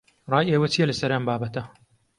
ڕای 0.31 0.51
ئێوە 0.51 0.67
چییە 0.73 0.85
لەسەر 0.89 1.11
ئەم 1.13 1.23
بابەتە؟ 1.29 1.63